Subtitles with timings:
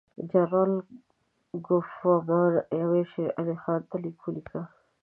[0.29, 0.71] جنرال
[1.67, 4.61] کوفمان امیر شېر علي خان ته لیک ولیکه.